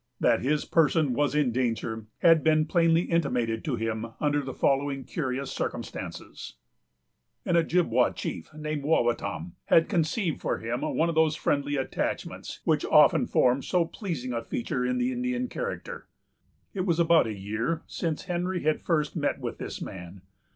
[0.19, 5.03] That his person was in danger, had been plainly intimated to him, under the following
[5.03, 6.55] curious circumstances:——
[7.45, 12.83] An Ojibwa chief, named Wawatam, had conceived for him one of those friendly attachments which
[12.85, 16.07] often form so pleasing a feature in the Indian character.
[16.73, 20.23] It was about a year since Henry had first met with this man.